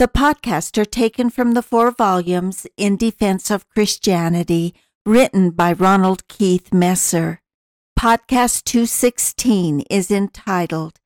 The 0.00 0.08
podcasts 0.08 0.78
are 0.78 0.86
taken 0.86 1.28
from 1.28 1.52
the 1.52 1.60
four 1.60 1.90
volumes 1.90 2.66
In 2.78 2.96
Defense 2.96 3.50
of 3.50 3.68
Christianity, 3.68 4.72
written 5.04 5.50
by 5.50 5.74
Ronald 5.74 6.26
Keith 6.26 6.72
Messer. 6.72 7.42
Podcast 7.98 8.64
216 8.64 9.82
is 9.90 10.10
entitled 10.10 10.98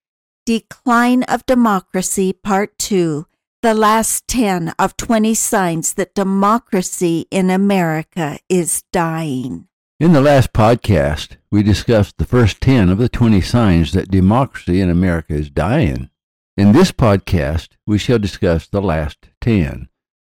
Decline 0.47 1.25
of 1.25 1.45
Democracy, 1.45 2.33
Part 2.33 2.79
2 2.79 3.27
The 3.63 3.75
Last 3.75 4.29
10 4.29 4.75
of 4.79 4.97
20 4.97 5.35
Signs 5.35 5.95
That 5.95 6.15
Democracy 6.15 7.27
in 7.33 7.51
America 7.51 8.39
is 8.49 8.85
Dying. 8.93 9.67
In 9.99 10.13
the 10.13 10.21
last 10.21 10.53
podcast, 10.53 11.37
we 11.51 11.65
discussed 11.65 12.19
the 12.19 12.25
first 12.25 12.61
10 12.61 12.91
of 12.91 12.99
the 12.99 13.09
20 13.09 13.41
signs 13.41 13.91
that 13.91 14.13
democracy 14.13 14.81
in 14.81 14.89
America 14.89 15.35
is 15.35 15.51
dying. 15.51 16.11
In 16.57 16.71
this 16.71 16.93
podcast, 16.93 17.71
we 17.85 17.99
shall 17.99 18.21
discuss 18.21 18.69
the 18.69 18.81
last 18.81 19.29
10. 19.41 19.89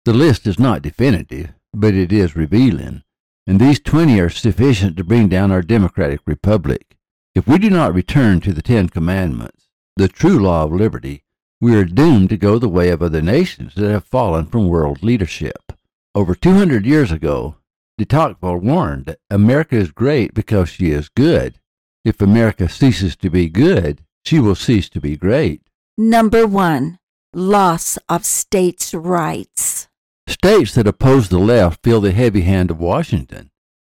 The 0.06 0.14
list 0.14 0.48
is 0.48 0.58
not 0.58 0.82
definitive, 0.82 1.52
but 1.74 1.94
it 1.94 2.14
is 2.14 2.38
revealing, 2.38 3.04
and 3.46 3.60
these 3.60 3.82
20 3.82 4.22
are 4.22 4.30
sufficient 4.30 4.96
to 4.96 5.04
bring 5.04 5.28
down 5.28 5.52
our 5.52 5.62
democratic 5.62 6.22
republic. 6.26 6.96
If 7.36 7.48
we 7.48 7.58
do 7.58 7.70
not 7.70 7.94
return 7.94 8.40
to 8.42 8.54
the 8.54 8.62
Ten 8.62 8.88
Commandments, 8.88 9.68
the 9.98 10.08
true 10.08 10.40
law 10.40 10.64
of 10.64 10.72
liberty, 10.72 11.26
we 11.60 11.76
are 11.76 11.84
doomed 11.84 12.30
to 12.30 12.38
go 12.38 12.60
the 12.60 12.70
way 12.70 12.92
of 12.92 13.02
other 13.02 13.22
nations 13.22 13.76
that 13.76 13.92
have 13.92 14.06
fallen 14.06 14.46
from 14.46 14.70
world 14.70 15.04
leadership. 15.04 15.74
Over 16.14 16.34
200 16.34 16.86
years 16.86 17.12
ago, 17.12 17.58
de 17.98 18.06
Tocqueville 18.06 18.60
warned 18.60 19.08
that 19.08 19.20
America 19.30 19.76
is 19.76 19.92
great 19.92 20.34
because 20.34 20.70
she 20.70 20.92
is 20.92 21.10
good. 21.10 21.60
If 22.06 22.22
America 22.22 22.70
ceases 22.70 23.18
to 23.18 23.30
be 23.30 23.50
good, 23.50 24.00
she 24.24 24.40
will 24.40 24.56
cease 24.56 24.88
to 24.92 25.02
be 25.02 25.18
great. 25.18 25.62
Number 25.98 26.46
one, 26.46 27.00
loss 27.34 27.98
of 28.10 28.26
states' 28.26 28.94
rights. 28.94 29.88
States 30.28 30.76
that 30.76 30.88
oppose 30.88 31.30
the 31.30 31.40
left 31.40 31.82
feel 31.84 32.02
the 32.02 32.12
heavy 32.12 32.42
hand 32.42 32.70
of 32.70 32.82
Washington. 32.82 33.50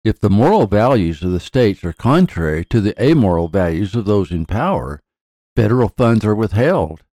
If 0.06 0.18
the 0.18 0.30
moral 0.30 0.66
values 0.66 1.22
of 1.24 1.34
the 1.34 1.42
states 1.42 1.84
are 1.84 1.92
contrary 1.92 2.64
to 2.70 2.80
the 2.80 2.96
amoral 3.04 3.50
values 3.50 3.96
of 3.96 4.06
those 4.06 4.32
in 4.32 4.46
power, 4.46 5.02
federal 5.58 5.90
funds 5.90 6.24
are 6.24 6.34
withheld. 6.34 7.04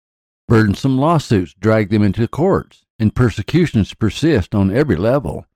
Burdensome 0.46 0.98
lawsuits 0.98 1.52
drag 1.54 1.90
them 1.90 2.04
into 2.04 2.28
courts, 2.28 2.84
and 2.96 3.12
persecutions 3.12 3.92
persist 3.92 4.54
on 4.54 4.70
every 4.70 4.94
level. 4.94 5.46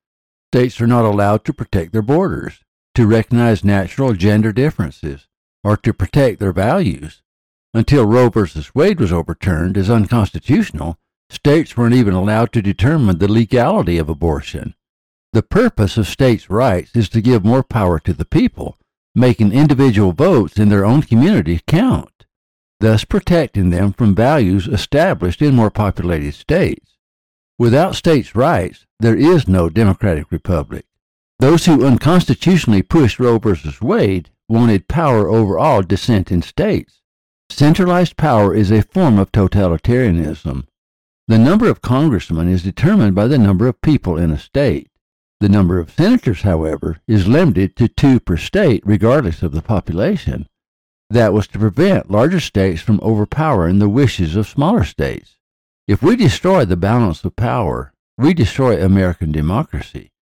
States 0.52 0.80
are 0.80 0.88
not 0.88 1.04
allowed 1.04 1.44
to 1.44 1.52
protect 1.52 1.92
their 1.92 2.02
borders, 2.02 2.64
to 2.96 3.06
recognize 3.06 3.62
natural 3.62 4.12
gender 4.12 4.52
differences, 4.52 5.28
or 5.62 5.76
to 5.76 5.92
protect 5.92 6.40
their 6.40 6.52
values. 6.52 7.22
Until 7.72 8.04
Roe 8.04 8.30
v. 8.30 8.44
Wade 8.74 8.98
was 8.98 9.12
overturned 9.12 9.76
as 9.76 9.88
unconstitutional, 9.88 10.98
states 11.28 11.76
weren't 11.76 11.94
even 11.94 12.14
allowed 12.14 12.52
to 12.52 12.62
determine 12.62 13.18
the 13.18 13.30
legality 13.30 13.96
of 13.96 14.08
abortion. 14.08 14.74
The 15.32 15.44
purpose 15.44 15.96
of 15.96 16.08
states' 16.08 16.50
rights 16.50 16.96
is 16.96 17.08
to 17.10 17.20
give 17.20 17.44
more 17.44 17.62
power 17.62 18.00
to 18.00 18.12
the 18.12 18.24
people, 18.24 18.76
making 19.14 19.52
individual 19.52 20.12
votes 20.12 20.58
in 20.58 20.68
their 20.68 20.84
own 20.84 21.02
community 21.02 21.60
count, 21.68 22.26
thus 22.80 23.04
protecting 23.04 23.70
them 23.70 23.92
from 23.92 24.16
values 24.16 24.66
established 24.66 25.40
in 25.40 25.54
more 25.54 25.70
populated 25.70 26.34
states. 26.34 26.96
Without 27.56 27.94
states' 27.94 28.34
rights, 28.34 28.86
there 28.98 29.16
is 29.16 29.46
no 29.46 29.68
democratic 29.68 30.32
republic. 30.32 30.86
Those 31.38 31.66
who 31.66 31.86
unconstitutionally 31.86 32.82
pushed 32.82 33.20
Roe 33.20 33.38
v. 33.38 33.54
Wade 33.80 34.30
wanted 34.48 34.88
power 34.88 35.28
over 35.28 35.56
all 35.56 35.82
dissenting 35.82 36.42
states. 36.42 36.99
Centralized 37.52 38.16
power 38.16 38.54
is 38.54 38.70
a 38.70 38.80
form 38.80 39.18
of 39.18 39.32
totalitarianism. 39.32 40.64
The 41.26 41.38
number 41.38 41.68
of 41.68 41.82
congressmen 41.82 42.48
is 42.48 42.62
determined 42.62 43.14
by 43.14 43.26
the 43.26 43.38
number 43.38 43.66
of 43.66 43.82
people 43.82 44.16
in 44.16 44.30
a 44.30 44.38
state. 44.38 44.88
The 45.40 45.48
number 45.48 45.78
of 45.78 45.90
senators, 45.90 46.42
however, 46.42 47.00
is 47.06 47.28
limited 47.28 47.76
to 47.76 47.88
two 47.88 48.18
per 48.18 48.36
state, 48.36 48.82
regardless 48.86 49.42
of 49.42 49.52
the 49.52 49.62
population. 49.62 50.46
That 51.10 51.34
was 51.34 51.48
to 51.48 51.58
prevent 51.58 52.10
larger 52.10 52.40
states 52.40 52.80
from 52.80 53.00
overpowering 53.02 53.78
the 53.78 53.88
wishes 53.88 54.36
of 54.36 54.48
smaller 54.48 54.84
states. 54.84 55.36
If 55.86 56.02
we 56.02 56.16
destroy 56.16 56.64
the 56.64 56.76
balance 56.76 57.24
of 57.24 57.36
power, 57.36 57.92
we 58.16 58.32
destroy 58.32 58.82
American 58.82 59.32
democracy. 59.32 60.12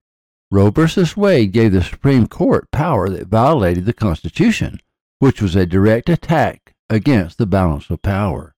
Roe 0.50 0.70
v. 0.70 1.04
Wade 1.14 1.52
gave 1.52 1.72
the 1.72 1.82
Supreme 1.84 2.26
Court 2.26 2.70
power 2.72 3.08
that 3.10 3.28
violated 3.28 3.84
the 3.84 3.92
Constitution, 3.92 4.80
which 5.18 5.42
was 5.42 5.54
a 5.54 5.66
direct 5.66 6.08
attack 6.08 6.74
against 6.90 7.38
the 7.38 7.46
balance 7.46 7.90
of 7.90 8.02
power. 8.02 8.54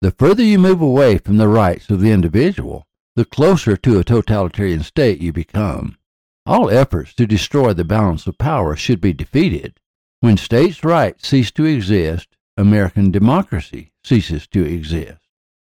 The 0.00 0.10
further 0.10 0.42
you 0.42 0.58
move 0.58 0.80
away 0.80 1.18
from 1.18 1.36
the 1.36 1.48
rights 1.48 1.90
of 1.90 2.00
the 2.00 2.10
individual, 2.10 2.86
the 3.16 3.24
closer 3.24 3.76
to 3.76 3.98
a 3.98 4.04
totalitarian 4.04 4.82
state 4.82 5.20
you 5.20 5.32
become. 5.32 5.96
All 6.46 6.68
efforts 6.68 7.14
to 7.14 7.26
destroy 7.26 7.72
the 7.72 7.84
balance 7.84 8.26
of 8.26 8.36
power 8.36 8.76
should 8.76 9.00
be 9.00 9.12
defeated. 9.12 9.80
When 10.20 10.36
states' 10.36 10.84
rights 10.84 11.28
cease 11.28 11.50
to 11.52 11.64
exist, 11.64 12.28
American 12.56 13.10
democracy 13.10 13.92
ceases 14.04 14.46
to 14.48 14.64
exist. 14.64 15.20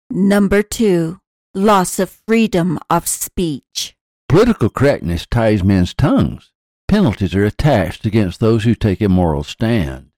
Number 0.09 0.63
two, 0.63 1.19
loss 1.53 1.99
of 1.99 2.09
freedom 2.09 2.79
of 2.89 3.07
speech. 3.07 3.95
Political 4.27 4.69
correctness 4.69 5.25
ties 5.25 5.63
men's 5.63 5.93
tongues. 5.93 6.51
Penalties 6.87 7.35
are 7.35 7.45
attached 7.45 8.05
against 8.05 8.39
those 8.39 8.63
who 8.63 8.75
take 8.75 9.01
a 9.01 9.09
moral 9.09 9.43
stand. 9.43 10.10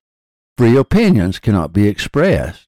Free 0.57 0.77
opinions 0.77 1.39
cannot 1.39 1.73
be 1.73 1.87
expressed. 1.87 2.67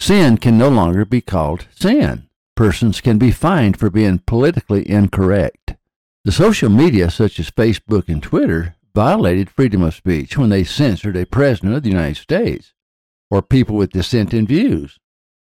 Sin 0.00 0.38
can 0.38 0.56
no 0.56 0.70
longer 0.70 1.04
be 1.04 1.20
called 1.20 1.66
sin. 1.74 2.28
Persons 2.54 3.02
can 3.02 3.18
be 3.18 3.30
fined 3.30 3.78
for 3.78 3.90
being 3.90 4.20
politically 4.20 4.88
incorrect. 4.88 5.74
The 6.24 6.32
social 6.32 6.70
media, 6.70 7.10
such 7.10 7.38
as 7.38 7.50
Facebook 7.50 8.08
and 8.08 8.22
Twitter, 8.22 8.74
violated 8.94 9.50
freedom 9.50 9.82
of 9.82 9.94
speech 9.94 10.38
when 10.38 10.48
they 10.48 10.64
censored 10.64 11.16
a 11.16 11.26
president 11.26 11.74
of 11.74 11.82
the 11.82 11.90
United 11.90 12.16
States 12.16 12.72
or 13.30 13.42
people 13.42 13.76
with 13.76 13.90
dissenting 13.90 14.46
views. 14.46 14.98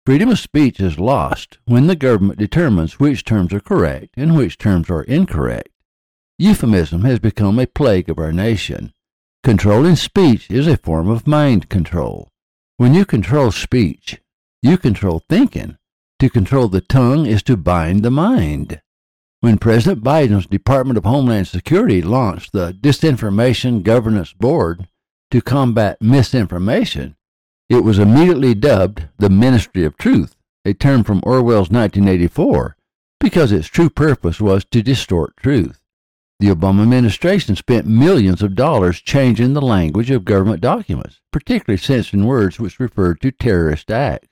Freedom 0.05 0.29
of 0.29 0.39
speech 0.39 0.79
is 0.79 0.97
lost 0.97 1.57
when 1.65 1.87
the 1.87 1.95
government 1.97 2.39
determines 2.39 2.99
which 2.99 3.25
terms 3.25 3.51
are 3.51 3.59
correct 3.59 4.13
and 4.15 4.37
which 4.37 4.57
terms 4.57 4.89
are 4.89 5.03
incorrect. 5.03 5.69
Euphemism 6.37 7.03
has 7.03 7.19
become 7.19 7.59
a 7.59 7.67
plague 7.67 8.09
of 8.09 8.17
our 8.19 8.31
nation. 8.31 8.92
Controlling 9.43 9.97
speech 9.97 10.49
is 10.49 10.67
a 10.67 10.77
form 10.77 11.09
of 11.09 11.27
mind 11.27 11.67
control. 11.67 12.29
When 12.77 12.93
you 12.93 13.03
control 13.03 13.51
speech, 13.51 14.21
you 14.61 14.77
control 14.77 15.21
thinking. 15.27 15.77
To 16.19 16.29
control 16.29 16.69
the 16.69 16.79
tongue 16.79 17.25
is 17.25 17.43
to 17.43 17.57
bind 17.57 18.03
the 18.03 18.09
mind. 18.09 18.81
When 19.41 19.57
President 19.57 20.01
Biden's 20.01 20.45
Department 20.45 20.97
of 20.97 21.03
Homeland 21.03 21.49
Security 21.49 22.01
launched 22.01 22.53
the 22.53 22.71
Disinformation 22.71 23.83
Governance 23.83 24.31
Board 24.31 24.87
to 25.31 25.41
combat 25.41 26.01
misinformation, 26.01 27.17
it 27.67 27.83
was 27.83 27.99
immediately 27.99 28.53
dubbed 28.53 29.09
the 29.17 29.29
Ministry 29.29 29.83
of 29.83 29.97
Truth, 29.97 30.37
a 30.63 30.73
term 30.73 31.03
from 31.03 31.19
Orwell's 31.23 31.69
1984, 31.69 32.77
because 33.19 33.51
its 33.51 33.67
true 33.67 33.89
purpose 33.89 34.39
was 34.39 34.63
to 34.71 34.81
distort 34.81 35.35
truth. 35.35 35.82
The 36.39 36.47
Obama 36.47 36.83
administration 36.83 37.55
spent 37.55 37.87
millions 37.87 38.41
of 38.41 38.55
dollars 38.55 38.99
changing 38.99 39.53
the 39.53 39.61
language 39.61 40.11
of 40.11 40.25
government 40.25 40.61
documents, 40.61 41.21
particularly 41.31 41.77
censoring 41.77 42.25
words 42.25 42.59
which 42.59 42.79
referred 42.79 43.21
to 43.21 43.31
terrorist 43.31 43.89
acts. 43.89 44.27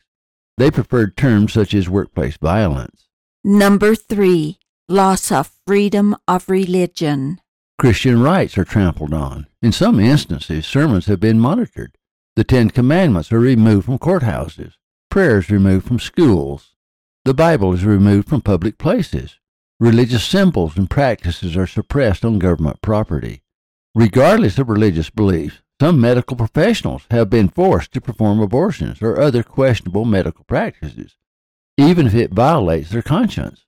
They 0.57 0.71
preferred 0.71 1.15
terms 1.15 1.53
such 1.53 1.73
as 1.73 1.89
workplace 1.89 2.37
violence. 2.37 3.07
Number 3.43 3.95
three, 3.95 4.59
loss 4.89 5.31
of 5.31 5.51
freedom 5.65 6.15
of 6.27 6.49
religion. 6.49 7.39
Christian 7.79 8.21
rights 8.21 8.57
are 8.57 8.65
trampled 8.65 9.13
on. 9.13 9.47
In 9.61 9.71
some 9.71 9.99
instances, 9.99 10.67
sermons 10.67 11.07
have 11.07 11.19
been 11.19 11.39
monitored. 11.39 11.97
The 12.35 12.43
Ten 12.43 12.69
Commandments 12.69 13.31
are 13.31 13.39
removed 13.39 13.85
from 13.85 13.99
courthouses, 13.99 14.73
prayers 15.09 15.49
removed 15.49 15.87
from 15.87 15.99
schools. 15.99 16.75
The 17.25 17.33
Bible 17.33 17.73
is 17.73 17.83
removed 17.83 18.29
from 18.29 18.41
public 18.41 18.77
places. 18.77 19.37
Religious 19.81 20.23
symbols 20.23 20.77
and 20.77 20.91
practices 20.91 21.57
are 21.57 21.65
suppressed 21.65 22.23
on 22.23 22.37
government 22.37 22.79
property. 22.83 23.41
Regardless 23.95 24.59
of 24.59 24.69
religious 24.69 25.09
beliefs, 25.09 25.63
some 25.81 25.99
medical 25.99 26.37
professionals 26.37 27.07
have 27.09 27.31
been 27.31 27.49
forced 27.49 27.91
to 27.91 27.99
perform 27.99 28.39
abortions 28.39 29.01
or 29.01 29.19
other 29.19 29.41
questionable 29.41 30.05
medical 30.05 30.43
practices, 30.43 31.17
even 31.77 32.05
if 32.05 32.13
it 32.13 32.31
violates 32.31 32.91
their 32.91 33.01
conscience. 33.01 33.65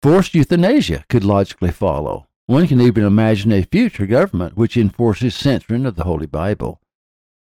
Forced 0.00 0.32
euthanasia 0.36 1.04
could 1.08 1.24
logically 1.24 1.72
follow. 1.72 2.28
One 2.46 2.68
can 2.68 2.80
even 2.80 3.02
imagine 3.02 3.50
a 3.50 3.64
future 3.64 4.06
government 4.06 4.56
which 4.56 4.76
enforces 4.76 5.34
censoring 5.34 5.86
of 5.86 5.96
the 5.96 6.04
Holy 6.04 6.26
Bible. 6.26 6.80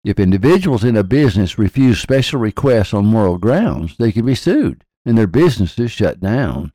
If 0.06 0.22
individuals 0.22 0.86
in 0.86 0.96
a 0.96 1.04
business 1.04 1.60
refuse 1.60 2.00
special 2.00 2.40
requests 2.40 2.94
on 2.94 3.08
moral 3.08 3.38
grounds, 3.40 3.98
they 3.98 4.14
can 4.14 4.26
be 4.26 4.36
sued 4.36 4.86
and 5.04 5.18
their 5.18 5.28
businesses 5.28 5.92
shut 5.92 6.22
down. 6.22 6.72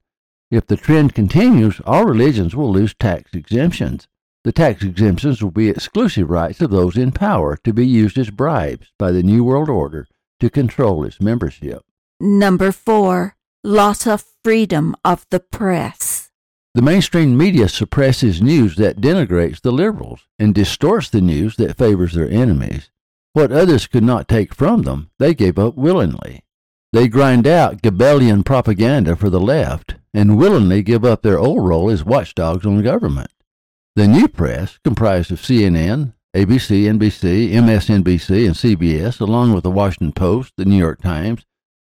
If 0.51 0.67
the 0.67 0.77
trend 0.77 1.15
continues, 1.15 1.81
all 1.87 2.05
religions 2.05 2.57
will 2.57 2.73
lose 2.73 2.95
tax 2.95 3.35
exemptions. 3.35 4.09
The 4.43 4.53
tax 4.53 4.83
exemptions 4.83 5.43
will 5.43 5.51
be 5.53 5.69
exclusive 5.69 6.29
rights 6.29 6.61
of 6.61 6.71
those 6.71 6.97
in 6.97 7.13
power 7.13 7.57
to 7.63 7.73
be 7.73 7.87
used 7.87 8.19
as 8.19 8.31
bribes 8.31 8.89
by 8.99 9.13
the 9.13 9.23
New 9.23 9.45
World 9.45 9.69
Order 9.69 10.09
to 10.41 10.51
control 10.51 11.05
its 11.05 11.21
membership. 11.21 11.85
Number 12.19 12.73
four, 12.73 13.37
loss 13.63 14.07
of 14.07 14.25
freedom 14.43 14.97
of 15.05 15.25
the 15.31 15.41
press. 15.41 16.31
The 16.75 16.83
mainstream 16.83 17.37
media 17.37 17.69
suppresses 17.69 18.43
news 18.43 18.77
that 18.77 19.01
denigrates 19.01 19.61
the 19.61 19.73
liberals 19.73 20.27
and 20.39 20.55
distorts 20.55 21.11
the 21.11 21.21
news 21.21 21.57
that 21.57 21.77
favors 21.77 22.15
their 22.15 22.31
enemies. 22.31 22.91
What 23.33 23.53
others 23.53 23.87
could 23.87 24.05
not 24.05 24.27
take 24.27 24.55
from 24.55 24.83
them, 24.83 25.11
they 25.19 25.35
gave 25.35 25.59
up 25.59 25.77
willingly. 25.77 26.43
They 26.93 27.07
grind 27.07 27.47
out 27.47 27.83
Goebbelian 27.83 28.45
propaganda 28.45 29.15
for 29.15 29.31
the 29.31 29.39
left 29.39 29.95
and 30.13 30.37
willingly 30.37 30.83
give 30.83 31.05
up 31.05 31.23
their 31.23 31.39
old 31.39 31.65
role 31.65 31.89
as 31.89 32.05
watchdogs 32.05 32.67
on 32.67 32.83
government. 32.83 33.31
The 33.95 34.09
new 34.09 34.27
press, 34.27 34.79
comprised 34.83 35.31
of 35.31 35.41
CNN, 35.41 36.15
ABC, 36.35 36.85
NBC, 36.85 37.53
MSNBC, 37.53 38.47
and 38.47 38.57
CBS, 38.57 39.21
along 39.21 39.53
with 39.53 39.63
the 39.63 39.71
Washington 39.71 40.13
Post, 40.13 40.55
the 40.57 40.65
New 40.65 40.77
York 40.77 41.01
Times, 41.01 41.47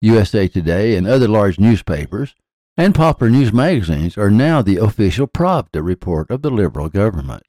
USA 0.01 0.48
Today, 0.48 0.95
and 0.95 1.07
other 1.07 1.28
large 1.28 1.60
newspapers, 1.60 2.36
and 2.78 2.94
popular 2.94 3.31
news 3.31 3.51
magazines, 3.51 4.16
are 4.18 4.31
now 4.31 4.62
the 4.62 4.78
official 4.78 5.28
Pravda 5.28 5.84
report 5.84 6.30
of 6.30 6.44
the 6.44 6.51
liberal 6.51 6.90
government. 6.90 7.44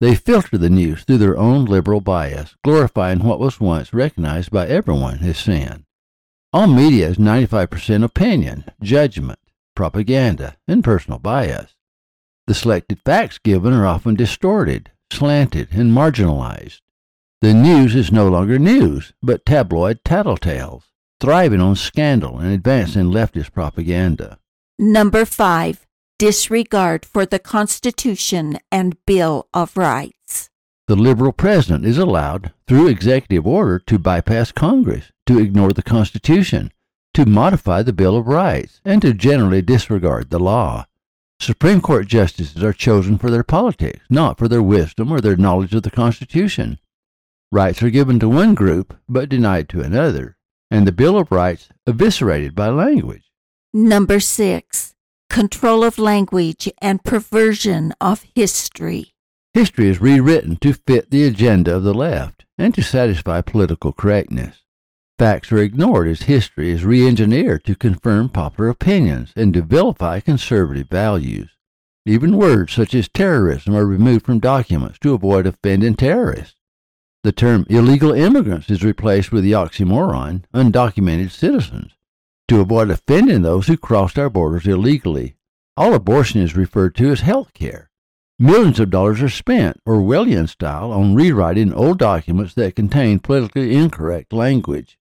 They 0.00 0.14
filter 0.14 0.56
the 0.56 0.70
news 0.70 1.04
through 1.04 1.18
their 1.18 1.36
own 1.36 1.66
liberal 1.66 2.00
bias, 2.00 2.56
glorifying 2.64 3.24
what 3.24 3.40
was 3.40 3.60
once 3.60 3.92
recognized 3.92 4.50
by 4.50 4.68
everyone 4.68 5.18
as 5.20 5.38
sin. 5.38 5.84
All 6.50 6.66
media 6.66 7.08
is 7.08 7.18
95% 7.18 8.02
opinion, 8.02 8.64
judgment, 8.80 9.38
propaganda, 9.76 10.56
and 10.66 10.82
personal 10.82 11.18
bias. 11.18 11.74
The 12.46 12.54
selected 12.54 13.00
facts 13.04 13.36
given 13.36 13.74
are 13.74 13.84
often 13.84 14.14
distorted, 14.14 14.90
slanted, 15.12 15.68
and 15.72 15.92
marginalized. 15.92 16.80
The 17.42 17.52
news 17.52 17.94
is 17.94 18.10
no 18.10 18.28
longer 18.28 18.58
news, 18.58 19.12
but 19.22 19.44
tabloid 19.44 20.02
tattletales, 20.04 20.84
thriving 21.20 21.60
on 21.60 21.76
scandal 21.76 22.38
and 22.38 22.50
advancing 22.50 23.10
leftist 23.10 23.52
propaganda. 23.52 24.38
Number 24.78 25.26
five, 25.26 25.86
disregard 26.18 27.04
for 27.04 27.26
the 27.26 27.38
Constitution 27.38 28.58
and 28.72 28.96
Bill 29.04 29.48
of 29.52 29.76
Rights. 29.76 30.17
The 30.88 30.96
liberal 30.96 31.32
president 31.32 31.84
is 31.84 31.98
allowed, 31.98 32.54
through 32.66 32.88
executive 32.88 33.46
order, 33.46 33.78
to 33.80 33.98
bypass 33.98 34.52
Congress, 34.52 35.12
to 35.26 35.38
ignore 35.38 35.74
the 35.74 35.82
Constitution, 35.82 36.72
to 37.12 37.26
modify 37.26 37.82
the 37.82 37.92
Bill 37.92 38.16
of 38.16 38.26
Rights, 38.26 38.80
and 38.86 39.02
to 39.02 39.12
generally 39.12 39.60
disregard 39.60 40.30
the 40.30 40.38
law. 40.38 40.86
Supreme 41.40 41.82
Court 41.82 42.06
justices 42.06 42.64
are 42.64 42.72
chosen 42.72 43.18
for 43.18 43.30
their 43.30 43.44
politics, 43.44 44.00
not 44.08 44.38
for 44.38 44.48
their 44.48 44.62
wisdom 44.62 45.12
or 45.12 45.20
their 45.20 45.36
knowledge 45.36 45.74
of 45.74 45.82
the 45.82 45.90
Constitution. 45.90 46.78
Rights 47.52 47.82
are 47.82 47.90
given 47.90 48.18
to 48.20 48.28
one 48.30 48.54
group, 48.54 48.96
but 49.10 49.28
denied 49.28 49.68
to 49.68 49.82
another, 49.82 50.38
and 50.70 50.86
the 50.86 50.92
Bill 50.92 51.18
of 51.18 51.30
Rights 51.30 51.68
eviscerated 51.86 52.54
by 52.54 52.70
language. 52.70 53.30
Number 53.74 54.20
six, 54.20 54.94
control 55.28 55.84
of 55.84 55.98
language 55.98 56.72
and 56.80 57.04
perversion 57.04 57.92
of 58.00 58.24
history. 58.34 59.12
History 59.58 59.88
is 59.88 60.00
rewritten 60.00 60.56
to 60.58 60.72
fit 60.72 61.10
the 61.10 61.24
agenda 61.24 61.74
of 61.74 61.82
the 61.82 61.92
left 61.92 62.44
and 62.58 62.72
to 62.74 62.80
satisfy 62.80 63.40
political 63.40 63.92
correctness. 63.92 64.62
Facts 65.18 65.50
are 65.50 65.58
ignored 65.58 66.06
as 66.06 66.22
history 66.22 66.70
is 66.70 66.84
re 66.84 67.04
engineered 67.04 67.64
to 67.64 67.74
confirm 67.74 68.28
popular 68.28 68.70
opinions 68.70 69.32
and 69.34 69.52
to 69.54 69.62
vilify 69.62 70.20
conservative 70.20 70.88
values. 70.88 71.50
Even 72.06 72.36
words 72.36 72.72
such 72.72 72.94
as 72.94 73.08
terrorism 73.08 73.74
are 73.74 73.84
removed 73.84 74.24
from 74.24 74.38
documents 74.38 74.96
to 75.00 75.12
avoid 75.12 75.44
offending 75.44 75.96
terrorists. 75.96 76.54
The 77.24 77.32
term 77.32 77.66
illegal 77.68 78.12
immigrants 78.12 78.70
is 78.70 78.84
replaced 78.84 79.32
with 79.32 79.42
the 79.42 79.54
oxymoron 79.54 80.44
undocumented 80.54 81.32
citizens 81.32 81.96
to 82.46 82.60
avoid 82.60 82.90
offending 82.90 83.42
those 83.42 83.66
who 83.66 83.76
crossed 83.76 84.20
our 84.20 84.30
borders 84.30 84.68
illegally. 84.68 85.34
All 85.76 85.94
abortion 85.94 86.42
is 86.42 86.54
referred 86.54 86.94
to 86.94 87.10
as 87.10 87.22
health 87.22 87.52
care. 87.54 87.87
Millions 88.40 88.78
of 88.78 88.88
dollars 88.88 89.20
are 89.20 89.28
spent, 89.28 89.82
Orwellian 89.84 90.48
style, 90.48 90.92
on 90.92 91.16
rewriting 91.16 91.72
old 91.72 91.98
documents 91.98 92.54
that 92.54 92.76
contain 92.76 93.18
politically 93.18 93.74
incorrect 93.74 94.32
language. 94.32 94.96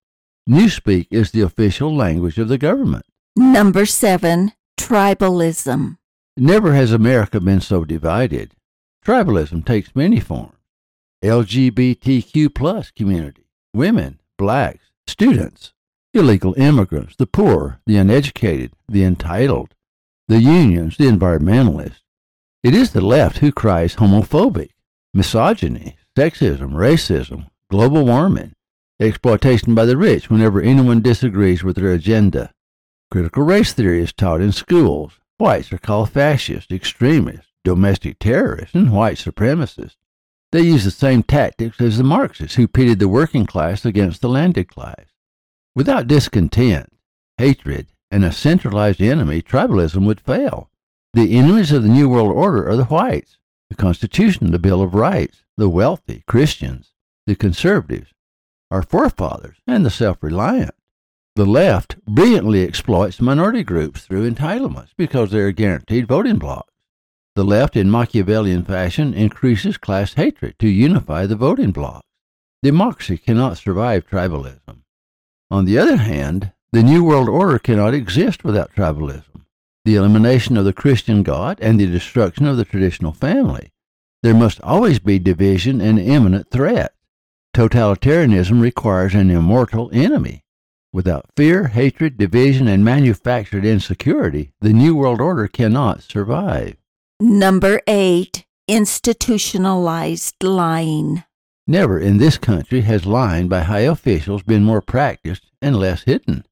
Newspeak 0.48 1.08
is 1.10 1.32
the 1.32 1.42
official 1.42 1.94
language 1.94 2.38
of 2.38 2.48
the 2.48 2.56
government. 2.56 3.04
Number 3.36 3.84
seven, 3.84 4.52
tribalism. 4.80 5.98
Never 6.38 6.72
has 6.72 6.92
America 6.92 7.38
been 7.38 7.60
so 7.60 7.84
divided. 7.84 8.54
Tribalism 9.04 9.66
takes 9.66 9.94
many 9.94 10.18
forms. 10.18 10.56
LGBTQ 11.22 12.54
plus 12.54 12.90
community, 12.90 13.50
women, 13.74 14.18
blacks, 14.38 14.92
students, 15.06 15.74
illegal 16.14 16.54
immigrants, 16.56 17.16
the 17.16 17.26
poor, 17.26 17.80
the 17.84 17.98
uneducated, 17.98 18.72
the 18.88 19.04
entitled, 19.04 19.74
the 20.26 20.40
unions, 20.40 20.96
the 20.96 21.04
environmentalists, 21.04 22.00
it 22.66 22.74
is 22.74 22.90
the 22.90 23.00
left 23.00 23.38
who 23.38 23.52
cries 23.52 23.94
homophobic, 23.94 24.70
misogyny, 25.14 25.96
sexism, 26.18 26.72
racism, 26.72 27.46
global 27.70 28.04
warming, 28.04 28.54
exploitation 28.98 29.72
by 29.72 29.84
the 29.84 29.96
rich 29.96 30.28
whenever 30.28 30.60
anyone 30.60 31.00
disagrees 31.00 31.62
with 31.62 31.76
their 31.76 31.92
agenda. 31.92 32.50
Critical 33.12 33.44
race 33.44 33.72
theory 33.72 34.02
is 34.02 34.12
taught 34.12 34.40
in 34.40 34.50
schools. 34.50 35.12
Whites 35.38 35.72
are 35.72 35.78
called 35.78 36.10
fascists, 36.10 36.72
extremists, 36.72 37.52
domestic 37.62 38.18
terrorists, 38.18 38.74
and 38.74 38.90
white 38.90 39.18
supremacists. 39.18 39.94
They 40.50 40.62
use 40.62 40.82
the 40.82 40.90
same 40.90 41.22
tactics 41.22 41.80
as 41.80 41.98
the 41.98 42.02
Marxists 42.02 42.56
who 42.56 42.66
pitted 42.66 42.98
the 42.98 43.06
working 43.06 43.46
class 43.46 43.84
against 43.84 44.22
the 44.22 44.28
landed 44.28 44.66
class. 44.66 45.04
Without 45.76 46.08
discontent, 46.08 46.92
hatred, 47.38 47.86
and 48.10 48.24
a 48.24 48.32
centralized 48.32 49.00
enemy, 49.00 49.40
tribalism 49.40 50.04
would 50.04 50.20
fail. 50.20 50.68
The 51.16 51.38
enemies 51.38 51.72
of 51.72 51.82
the 51.82 51.88
New 51.88 52.10
World 52.10 52.30
Order 52.30 52.68
are 52.68 52.76
the 52.76 52.84
whites, 52.84 53.38
the 53.70 53.74
Constitution, 53.74 54.50
the 54.50 54.58
Bill 54.58 54.82
of 54.82 54.92
Rights, 54.92 55.44
the 55.56 55.66
wealthy, 55.66 56.22
Christians, 56.26 56.92
the 57.26 57.34
conservatives, 57.34 58.12
our 58.70 58.82
forefathers, 58.82 59.56
and 59.66 59.82
the 59.82 59.88
self 59.88 60.22
reliant. 60.22 60.74
The 61.34 61.46
left 61.46 61.96
brilliantly 62.04 62.62
exploits 62.64 63.18
minority 63.18 63.64
groups 63.64 64.02
through 64.02 64.30
entitlements 64.30 64.90
because 64.98 65.30
they 65.30 65.38
are 65.38 65.52
guaranteed 65.52 66.06
voting 66.06 66.36
blocks. 66.36 66.74
The 67.34 67.44
left, 67.44 67.78
in 67.78 67.90
Machiavellian 67.90 68.64
fashion, 68.64 69.14
increases 69.14 69.78
class 69.78 70.12
hatred 70.12 70.58
to 70.58 70.68
unify 70.68 71.24
the 71.24 71.34
voting 71.34 71.70
blocks. 71.70 72.06
Democracy 72.62 73.16
cannot 73.16 73.56
survive 73.56 74.06
tribalism. 74.06 74.82
On 75.50 75.64
the 75.64 75.78
other 75.78 75.96
hand, 75.96 76.52
the 76.72 76.82
New 76.82 77.02
World 77.02 77.30
Order 77.30 77.58
cannot 77.58 77.94
exist 77.94 78.44
without 78.44 78.74
tribalism 78.74 79.35
the 79.86 79.94
elimination 79.94 80.56
of 80.56 80.64
the 80.64 80.72
Christian 80.72 81.22
God, 81.22 81.58
and 81.62 81.78
the 81.78 81.86
destruction 81.86 82.44
of 82.44 82.56
the 82.56 82.64
traditional 82.64 83.12
family. 83.12 83.72
There 84.22 84.34
must 84.34 84.60
always 84.62 84.98
be 84.98 85.20
division 85.20 85.80
and 85.80 85.96
imminent 85.96 86.50
threat. 86.50 86.92
Totalitarianism 87.54 88.60
requires 88.60 89.14
an 89.14 89.30
immortal 89.30 89.88
enemy. 89.92 90.42
Without 90.92 91.30
fear, 91.36 91.68
hatred, 91.68 92.18
division, 92.18 92.66
and 92.66 92.84
manufactured 92.84 93.64
insecurity, 93.64 94.50
the 94.60 94.72
New 94.72 94.96
World 94.96 95.20
Order 95.20 95.46
cannot 95.46 96.02
survive. 96.02 96.76
Number 97.20 97.80
eight, 97.86 98.44
institutionalized 98.66 100.42
lying. 100.42 101.22
Never 101.68 102.00
in 102.00 102.18
this 102.18 102.38
country 102.38 102.80
has 102.80 103.06
lying 103.06 103.46
by 103.46 103.60
high 103.60 103.80
officials 103.80 104.42
been 104.42 104.64
more 104.64 104.82
practiced 104.82 105.46
and 105.62 105.76
less 105.76 106.02
hidden. 106.02 106.44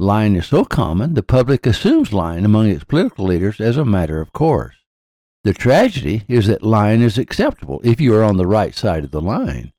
Lying 0.00 0.34
is 0.36 0.46
so 0.46 0.64
common, 0.64 1.12
the 1.12 1.22
public 1.22 1.66
assumes 1.66 2.10
lying 2.10 2.46
among 2.46 2.70
its 2.70 2.84
political 2.84 3.26
leaders 3.26 3.60
as 3.60 3.76
a 3.76 3.84
matter 3.84 4.18
of 4.18 4.32
course. 4.32 4.76
The 5.44 5.52
tragedy 5.52 6.22
is 6.26 6.46
that 6.46 6.62
lying 6.62 7.02
is 7.02 7.18
acceptable 7.18 7.82
if 7.84 8.00
you 8.00 8.14
are 8.14 8.24
on 8.24 8.38
the 8.38 8.46
right 8.46 8.74
side 8.74 9.04
of 9.04 9.10
the 9.10 9.20
line. 9.20 9.74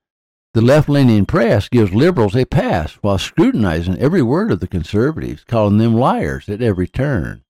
The 0.54 0.62
left 0.62 0.88
leaning 0.88 1.26
press 1.26 1.70
gives 1.70 1.96
liberals 1.96 2.36
a 2.36 2.46
pass 2.46 3.00
while 3.02 3.18
scrutinizing 3.18 3.98
every 3.98 4.22
word 4.22 4.52
of 4.52 4.60
the 4.60 4.68
conservatives, 4.68 5.44
calling 5.44 5.80
them 5.80 5.96
liars 5.96 6.48
at 6.50 6.62
every 6.62 6.88
turn. 6.88 7.42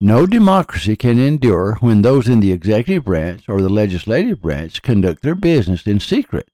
No 0.00 0.24
democracy 0.24 0.94
can 0.94 1.18
endure 1.18 1.78
when 1.80 2.02
those 2.02 2.28
in 2.28 2.38
the 2.38 2.52
executive 2.52 3.06
branch 3.06 3.48
or 3.48 3.60
the 3.60 3.68
legislative 3.68 4.40
branch 4.40 4.82
conduct 4.82 5.22
their 5.22 5.34
business 5.34 5.84
in 5.84 5.98
secret 5.98 6.48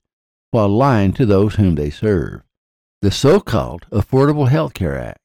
while 0.52 0.70
lying 0.70 1.12
to 1.12 1.26
those 1.26 1.56
whom 1.56 1.74
they 1.74 1.90
serve. 1.90 2.40
The 3.02 3.10
so 3.10 3.40
called 3.40 3.84
Affordable 3.92 4.48
Health 4.48 4.72
Care 4.72 4.98
Act 4.98 5.20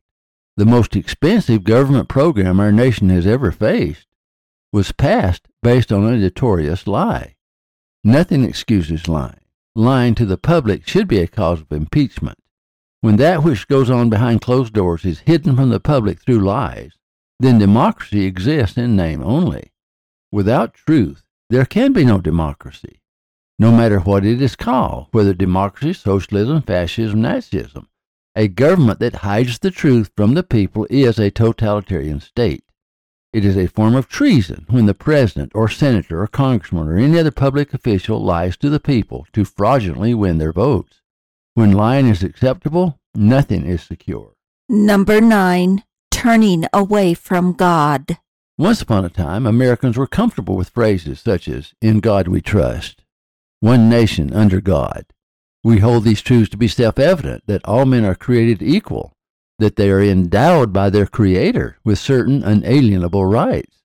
the 0.58 0.66
most 0.66 0.96
expensive 0.96 1.64
government 1.64 2.10
program 2.10 2.60
our 2.60 2.72
nation 2.72 3.10
has 3.10 3.26
ever 3.26 3.52
faced, 3.52 4.08
was 4.74 4.92
passed 4.92 5.48
based 5.62 5.92
on 5.92 6.06
a 6.06 6.18
notorious 6.18 6.88
lie. 6.88 7.36
Nothing 8.04 8.44
excuses 8.44 9.08
lying. 9.08 9.36
Lying 9.76 10.16
to 10.16 10.26
the 10.26 10.38
public 10.38 10.88
should 10.88 11.08
be 11.08 11.20
a 11.20 11.28
cause 11.28 11.62
of 11.62 11.72
impeachment. 11.72 12.38
When 13.00 13.16
that 13.18 13.44
which 13.44 13.68
goes 13.68 13.90
on 13.90 14.10
behind 14.10 14.42
closed 14.42 14.74
doors 14.74 15.06
is 15.06 15.22
hidden 15.22 15.56
from 15.56 15.70
the 15.70 15.80
public 15.80 16.20
through 16.22 16.42
lies, 16.42 16.92
then 17.40 17.58
democracy 17.58 18.26
exists 18.26 18.78
in 18.78 18.96
name 18.96 19.24
only. 19.24 19.72
Without 20.32 20.74
truth, 20.74 21.24
there 21.50 21.66
can 21.66 21.94
be 21.94 22.06
no 22.06 22.20
democracy, 22.20 23.02
no 23.58 23.72
matter 23.72 24.00
what 24.00 24.26
it 24.26 24.42
is 24.42 24.56
called, 24.56 25.08
whether 25.12 25.34
democracy, 25.34 25.94
socialism, 25.94 26.62
fascism, 26.62 27.22
Nazism. 27.22 27.88
A 28.36 28.48
government 28.48 29.00
that 29.00 29.16
hides 29.16 29.60
the 29.60 29.72
truth 29.72 30.10
from 30.16 30.36
the 30.36 30.44
people 30.44 30.88
is 30.90 31.20
a 31.20 31.30
totalitarian 31.30 32.22
state. 32.22 32.64
It 33.34 33.44
is 33.44 33.58
a 33.58 33.68
form 33.68 33.94
of 33.94 34.08
treason 34.08 34.66
when 34.70 34.86
the 34.86 34.94
president 34.94 35.52
or 35.54 35.68
senator 35.68 36.22
or 36.22 36.28
congressman 36.28 36.88
or 36.88 36.98
any 36.98 37.20
other 37.20 37.32
public 37.32 37.74
official 37.74 38.24
lies 38.24 38.56
to 38.58 38.70
the 38.70 38.80
people 38.80 39.28
to 39.34 39.44
fraudulently 39.44 40.14
win 40.14 40.38
their 40.38 40.54
votes. 40.54 41.02
When 41.56 41.74
lying 41.74 42.08
is 42.08 42.24
acceptable, 42.24 43.00
nothing 43.14 43.66
is 43.66 43.82
secure. 43.84 44.34
Number 44.70 45.20
nine, 45.20 45.84
turning 46.10 46.66
away 46.72 47.14
from 47.14 47.52
God. 47.52 48.18
Once 48.58 48.82
upon 48.82 49.04
a 49.04 49.10
time, 49.10 49.46
Americans 49.46 49.98
were 49.98 50.08
comfortable 50.08 50.56
with 50.56 50.70
phrases 50.70 51.20
such 51.20 51.50
as, 51.50 51.74
In 51.82 52.00
God 52.00 52.30
we 52.30 52.40
trust, 52.40 53.04
one 53.60 53.90
nation 53.90 54.34
under 54.34 54.62
God. 54.62 55.06
We 55.64 55.80
hold 55.80 56.04
these 56.04 56.22
truths 56.22 56.50
to 56.50 56.58
be 56.58 56.68
self 56.68 56.98
evident 56.98 57.44
that 57.46 57.66
all 57.66 57.86
men 57.86 58.04
are 58.04 58.16
created 58.16 58.64
equal, 58.64 59.14
that 59.60 59.76
they 59.76 59.92
are 59.92 60.02
endowed 60.02 60.74
by 60.74 60.90
their 60.90 61.06
Creator 61.06 61.78
with 61.84 62.00
certain 62.00 62.44
unalienable 62.44 63.26
rights. 63.26 63.84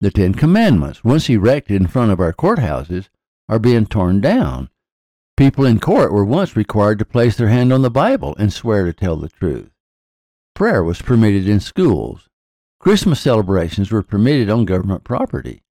The 0.00 0.12
Ten 0.12 0.34
Commandments, 0.34 1.02
once 1.02 1.28
erected 1.28 1.80
in 1.80 1.88
front 1.88 2.12
of 2.12 2.20
our 2.20 2.32
courthouses, 2.32 3.08
are 3.48 3.58
being 3.58 3.86
torn 3.86 4.20
down. 4.20 4.70
People 5.36 5.66
in 5.66 5.80
court 5.80 6.12
were 6.12 6.24
once 6.24 6.54
required 6.54 7.00
to 7.00 7.04
place 7.04 7.36
their 7.36 7.48
hand 7.48 7.72
on 7.72 7.82
the 7.82 7.90
Bible 7.90 8.36
and 8.38 8.52
swear 8.52 8.84
to 8.84 8.92
tell 8.92 9.16
the 9.16 9.28
truth. 9.28 9.70
Prayer 10.54 10.84
was 10.84 11.02
permitted 11.02 11.48
in 11.48 11.58
schools. 11.58 12.28
Christmas 12.78 13.20
celebrations 13.20 13.90
were 13.90 14.02
permitted 14.02 14.48
on 14.48 14.64
government 14.64 15.02
property. 15.02 15.62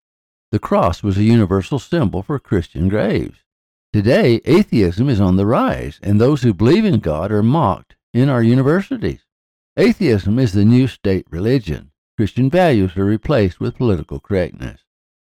The 0.52 0.60
cross 0.60 1.02
was 1.02 1.18
a 1.18 1.24
universal 1.24 1.80
symbol 1.80 2.22
for 2.22 2.40
Christian 2.40 2.90
graves. 2.90 3.45
Today, 3.96 4.42
atheism 4.44 5.08
is 5.08 5.22
on 5.22 5.38
the 5.38 5.46
rise, 5.46 6.02
and 6.04 6.20
those 6.20 6.42
who 6.42 6.54
believe 6.54 6.84
in 6.84 7.00
God 7.00 7.32
are 7.32 7.42
mocked 7.42 7.96
in 8.14 8.28
our 8.28 8.44
universities. 8.44 9.22
Atheism 9.78 10.38
is 10.38 10.52
the 10.52 10.66
new 10.66 10.86
state 10.88 11.25
religion. 11.30 11.92
Christian 12.18 12.50
values 12.50 12.98
are 12.98 13.06
replaced 13.06 13.62
with 13.62 13.78
political 13.78 14.20
correctness. 14.20 14.82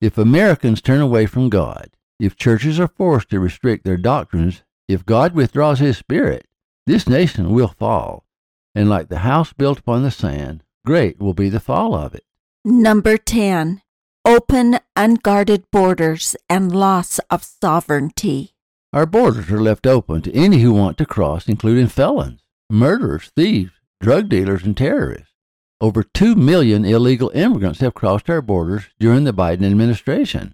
If 0.01 0.17
Americans 0.17 0.81
turn 0.81 1.01
away 1.01 1.27
from 1.27 1.49
God, 1.49 1.91
if 2.19 2.35
churches 2.35 2.79
are 2.79 2.87
forced 2.87 3.29
to 3.29 3.39
restrict 3.39 3.85
their 3.85 3.95
doctrines, 3.95 4.63
if 4.87 5.05
God 5.05 5.35
withdraws 5.35 5.77
his 5.77 5.95
spirit, 5.95 6.47
this 6.87 7.07
nation 7.07 7.51
will 7.51 7.67
fall. 7.67 8.25
And 8.73 8.89
like 8.89 9.09
the 9.09 9.19
house 9.19 9.53
built 9.53 9.77
upon 9.77 10.01
the 10.01 10.09
sand, 10.09 10.63
great 10.83 11.19
will 11.19 11.35
be 11.35 11.49
the 11.49 11.59
fall 11.59 11.93
of 11.93 12.15
it. 12.15 12.25
Number 12.65 13.17
10. 13.17 13.83
Open, 14.27 14.77
unguarded 14.93 15.63
borders 15.71 16.35
and 16.49 16.69
loss 16.75 17.17
of 17.31 17.45
sovereignty. 17.45 18.51
Our 18.91 19.05
borders 19.05 19.49
are 19.49 19.61
left 19.61 19.87
open 19.87 20.21
to 20.23 20.35
any 20.35 20.57
who 20.57 20.73
want 20.73 20.97
to 20.97 21.05
cross, 21.05 21.47
including 21.47 21.87
felons, 21.87 22.41
murderers, 22.69 23.31
thieves, 23.37 23.71
drug 24.01 24.27
dealers, 24.27 24.65
and 24.65 24.75
terrorists. 24.75 25.31
Over 25.79 26.03
2 26.03 26.35
million 26.35 26.83
illegal 26.83 27.31
immigrants 27.33 27.79
have 27.79 27.93
crossed 27.93 28.29
our 28.29 28.41
borders 28.41 28.89
during 28.99 29.23
the 29.23 29.33
Biden 29.33 29.65
administration. 29.65 30.53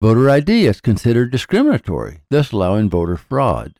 Voter 0.00 0.30
ID 0.30 0.64
is 0.64 0.80
considered 0.80 1.30
discriminatory, 1.30 2.22
thus 2.30 2.50
allowing 2.50 2.88
voter 2.88 3.18
fraud. 3.18 3.74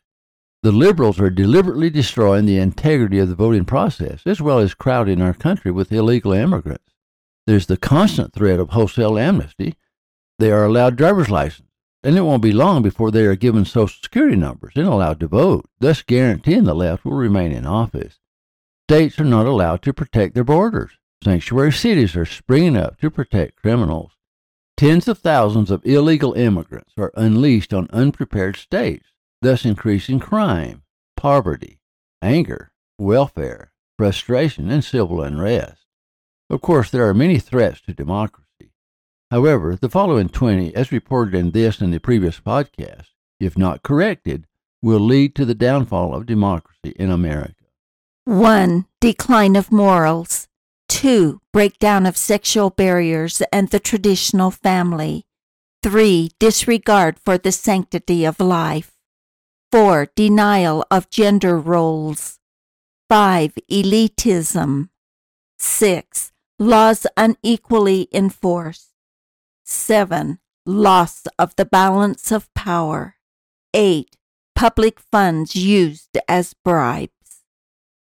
The 0.62 0.72
liberals 0.72 1.18
are 1.18 1.30
deliberately 1.30 1.88
destroying 1.88 2.44
the 2.44 2.58
integrity 2.58 3.18
of 3.18 3.30
the 3.30 3.34
voting 3.34 3.64
process, 3.64 4.20
as 4.26 4.42
well 4.42 4.58
as 4.58 4.74
crowding 4.74 5.22
our 5.22 5.32
country 5.32 5.70
with 5.70 5.90
illegal 5.90 6.34
immigrants. 6.34 6.91
There's 7.46 7.66
the 7.66 7.76
constant 7.76 8.32
threat 8.32 8.60
of 8.60 8.70
wholesale 8.70 9.18
amnesty. 9.18 9.74
They 10.38 10.52
are 10.52 10.64
allowed 10.64 10.96
driver's 10.96 11.30
license, 11.30 11.68
and 12.04 12.16
it 12.16 12.22
won't 12.22 12.42
be 12.42 12.52
long 12.52 12.82
before 12.82 13.10
they 13.10 13.26
are 13.26 13.36
given 13.36 13.64
social 13.64 14.00
security 14.02 14.36
numbers 14.36 14.72
and 14.76 14.86
allowed 14.86 15.20
to 15.20 15.28
vote, 15.28 15.68
thus 15.80 16.02
guaranteeing 16.02 16.64
the 16.64 16.74
left 16.74 17.04
will 17.04 17.12
remain 17.12 17.52
in 17.52 17.66
office. 17.66 18.20
States 18.88 19.18
are 19.18 19.24
not 19.24 19.46
allowed 19.46 19.82
to 19.82 19.92
protect 19.92 20.34
their 20.34 20.44
borders. 20.44 20.92
Sanctuary 21.24 21.72
cities 21.72 22.16
are 22.16 22.24
springing 22.24 22.76
up 22.76 23.00
to 23.00 23.10
protect 23.10 23.56
criminals. 23.56 24.12
Tens 24.76 25.06
of 25.06 25.18
thousands 25.18 25.70
of 25.70 25.84
illegal 25.84 26.32
immigrants 26.34 26.92
are 26.96 27.12
unleashed 27.14 27.72
on 27.72 27.88
unprepared 27.92 28.56
states, 28.56 29.06
thus 29.40 29.64
increasing 29.64 30.18
crime, 30.18 30.82
poverty, 31.16 31.80
anger, 32.20 32.72
welfare, 32.98 33.72
frustration, 33.96 34.70
and 34.70 34.84
civil 34.84 35.22
unrest. 35.22 35.81
Of 36.50 36.60
course, 36.60 36.90
there 36.90 37.08
are 37.08 37.14
many 37.14 37.38
threats 37.38 37.80
to 37.82 37.94
democracy. 37.94 38.72
However, 39.30 39.76
the 39.80 39.88
following 39.88 40.28
20, 40.28 40.74
as 40.74 40.92
reported 40.92 41.34
in 41.34 41.52
this 41.52 41.80
and 41.80 41.92
the 41.92 41.98
previous 41.98 42.38
podcast, 42.38 43.06
if 43.40 43.56
not 43.56 43.82
corrected, 43.82 44.46
will 44.82 45.00
lead 45.00 45.34
to 45.36 45.44
the 45.44 45.54
downfall 45.54 46.14
of 46.14 46.26
democracy 46.26 46.94
in 46.96 47.10
America. 47.10 47.54
1. 48.24 48.84
Decline 49.00 49.56
of 49.56 49.72
morals. 49.72 50.48
2. 50.88 51.40
Breakdown 51.52 52.04
of 52.04 52.16
sexual 52.16 52.70
barriers 52.70 53.42
and 53.52 53.70
the 53.70 53.80
traditional 53.80 54.50
family. 54.50 55.24
3. 55.82 56.30
Disregard 56.38 57.18
for 57.18 57.38
the 57.38 57.52
sanctity 57.52 58.24
of 58.24 58.38
life. 58.38 58.92
4. 59.72 60.08
Denial 60.14 60.84
of 60.90 61.08
gender 61.08 61.58
roles. 61.58 62.38
5. 63.08 63.54
Elitism. 63.70 64.90
6. 65.58 66.31
Laws 66.62 67.08
unequally 67.16 68.08
enforced. 68.12 68.94
7. 69.64 70.38
Loss 70.64 71.24
of 71.36 71.56
the 71.56 71.64
balance 71.64 72.30
of 72.30 72.54
power. 72.54 73.16
8. 73.74 74.16
Public 74.54 75.00
funds 75.00 75.56
used 75.56 76.16
as 76.28 76.54
bribes. 76.64 77.42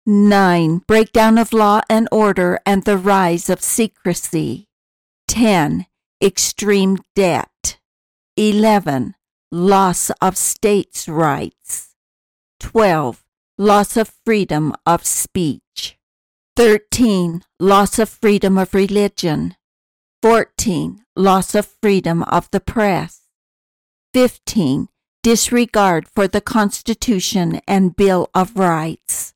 9. 0.05 0.83
Breakdown 0.87 1.38
of 1.38 1.55
law 1.55 1.81
and 1.88 2.07
order 2.12 2.61
and 2.67 2.85
the 2.85 2.99
rise 2.99 3.49
of 3.49 3.62
secrecy. 3.62 4.69
10. 5.26 5.87
Extreme 6.23 6.99
debt. 7.17 7.79
11. 8.37 9.14
Loss 9.50 10.11
of 10.21 10.37
states' 10.37 11.09
rights. 11.09 11.95
12. 12.59 13.25
Loss 13.57 13.97
of 13.97 14.12
freedom 14.26 14.75
of 14.85 15.07
speech. 15.07 15.62
13. 16.61 17.43
Loss 17.59 17.99
of 17.99 18.11
freedom 18.11 18.59
of 18.59 18.75
religion. 18.75 19.57
14. 20.21 21.02
Loss 21.17 21.55
of 21.55 21.67
freedom 21.81 22.23
of 22.25 22.50
the 22.50 22.61
press. 22.61 23.23
15. 24.12 24.88
Disregard 25.23 26.07
for 26.07 26.29
the 26.29 26.43
Constitution 26.43 27.62
and 27.67 27.97
Bill 27.97 28.29
of 28.35 28.59
Rights. 28.59 29.33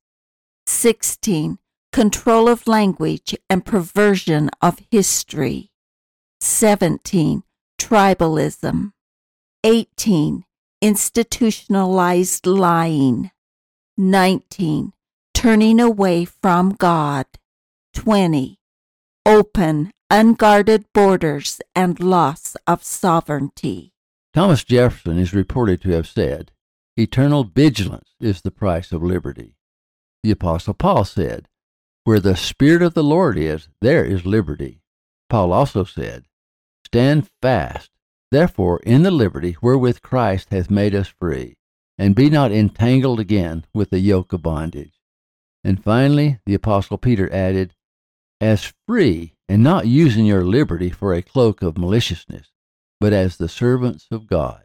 16. 0.66 1.56
Control 1.94 2.46
of 2.46 2.68
language 2.68 3.34
and 3.48 3.64
perversion 3.64 4.50
of 4.60 4.80
history. 4.90 5.70
17. 6.42 7.42
Tribalism. 7.80 8.92
18. 9.64 10.44
Institutionalized 10.82 12.46
lying. 12.46 13.30
19. 13.96 14.92
Turning 15.34 15.80
away 15.80 16.24
from 16.24 16.70
God. 16.70 17.26
20. 17.92 18.56
Open, 19.26 19.90
unguarded 20.10 20.84
borders 20.94 21.60
and 21.74 22.00
loss 22.00 22.56
of 22.66 22.82
sovereignty. 22.82 23.92
Thomas 24.32 24.64
Jefferson 24.64 25.18
is 25.18 25.34
reported 25.34 25.80
to 25.82 25.90
have 25.90 26.06
said, 26.06 26.50
Eternal 26.96 27.44
vigilance 27.44 28.14
is 28.20 28.40
the 28.40 28.50
price 28.50 28.90
of 28.92 29.02
liberty. 29.02 29.56
The 30.22 30.30
Apostle 30.30 30.74
Paul 30.74 31.04
said, 31.04 31.48
Where 32.04 32.20
the 32.20 32.36
Spirit 32.36 32.82
of 32.82 32.94
the 32.94 33.04
Lord 33.04 33.36
is, 33.36 33.68
there 33.80 34.04
is 34.04 34.24
liberty. 34.24 34.80
Paul 35.28 35.52
also 35.52 35.84
said, 35.84 36.24
Stand 36.86 37.28
fast, 37.42 37.90
therefore, 38.30 38.80
in 38.84 39.02
the 39.02 39.10
liberty 39.10 39.56
wherewith 39.60 40.00
Christ 40.00 40.48
hath 40.50 40.70
made 40.70 40.94
us 40.94 41.08
free, 41.08 41.56
and 41.98 42.14
be 42.14 42.30
not 42.30 42.52
entangled 42.52 43.20
again 43.20 43.66
with 43.74 43.90
the 43.90 44.00
yoke 44.00 44.32
of 44.32 44.42
bondage. 44.42 44.93
And 45.64 45.82
finally, 45.82 46.38
the 46.44 46.54
Apostle 46.54 46.98
Peter 46.98 47.32
added, 47.32 47.74
As 48.40 48.72
free, 48.86 49.34
and 49.48 49.62
not 49.62 49.86
using 49.86 50.26
your 50.26 50.44
liberty 50.44 50.90
for 50.90 51.14
a 51.14 51.22
cloak 51.22 51.62
of 51.62 51.78
maliciousness, 51.78 52.52
but 53.00 53.14
as 53.14 53.38
the 53.38 53.48
servants 53.48 54.06
of 54.10 54.26
God. 54.26 54.64